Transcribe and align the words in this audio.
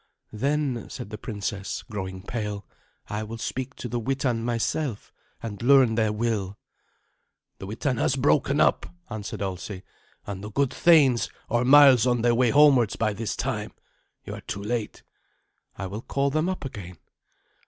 "Then," 0.33 0.87
said 0.89 1.11
the 1.11 1.17
princess, 1.19 1.83
growing 1.83 2.23
pale, 2.23 2.65
"I 3.07 3.21
will 3.21 3.37
speak 3.37 3.75
to 3.75 3.87
the 3.87 3.99
Witan 3.99 4.43
myself, 4.43 5.13
and 5.43 5.61
learn 5.61 5.93
their 5.93 6.11
will." 6.11 6.57
"The 7.59 7.67
Witan 7.67 7.97
has 7.97 8.15
broken 8.15 8.59
up," 8.59 8.87
answered 9.11 9.43
Alsi, 9.43 9.83
"and 10.25 10.43
the 10.43 10.49
good 10.49 10.73
thanes 10.73 11.29
are 11.51 11.63
miles 11.63 12.07
on 12.07 12.23
their 12.23 12.33
way 12.33 12.49
homewards 12.49 12.95
by 12.95 13.13
this 13.13 13.35
time. 13.35 13.73
You 14.25 14.33
are 14.33 14.41
too 14.41 14.63
late." 14.63 15.03
"I 15.77 15.85
will 15.85 16.01
call 16.01 16.31
them 16.31 16.49
up 16.49 16.65
again." 16.65 16.97